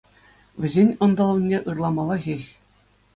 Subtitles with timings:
[0.61, 2.43] Вӗсен ӑнтӑлӑвне ырламалла ҫеҫ.